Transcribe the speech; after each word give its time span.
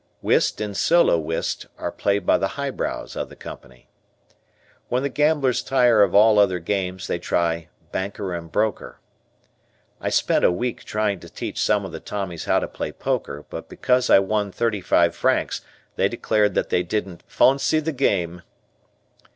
Whist 0.23 0.59
and 0.59 0.75
Solo 0.75 1.19
Whist 1.19 1.67
are 1.77 1.91
played 1.91 2.25
by 2.25 2.39
the 2.39 2.47
high 2.57 2.71
brows 2.71 3.15
of 3.15 3.29
the 3.29 3.35
Company. 3.35 3.87
When 4.89 5.03
the 5.03 5.09
gamblers 5.09 5.61
tire 5.61 6.01
of 6.01 6.15
all 6.15 6.39
other 6.39 6.57
games 6.57 7.05
they 7.05 7.19
try 7.19 7.67
"Banker 7.91 8.33
and 8.33 8.51
Broker." 8.51 8.99
I 9.99 10.09
spent 10.09 10.43
a 10.43 10.51
week 10.51 10.85
trying 10.85 11.19
to 11.19 11.29
teach 11.29 11.61
some 11.61 11.85
of 11.85 11.91
the 11.91 11.99
Tommies 11.99 12.45
how 12.45 12.57
to 12.59 12.67
play 12.67 12.91
poker, 12.91 13.45
but 13.47 13.69
because 13.69 14.09
I 14.09 14.17
won 14.17 14.51
thirty 14.51 14.81
five 14.81 15.15
francs 15.15 15.61
they 15.97 16.09
declared 16.09 16.55
that 16.55 16.69
they 16.69 16.81
didn't 16.81 17.21
"Fawncy" 17.29 17.79
the 17.79 17.91
game. 17.93 18.41